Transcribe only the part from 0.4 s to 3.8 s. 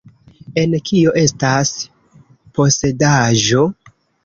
En "Kio estas Posedaĵo?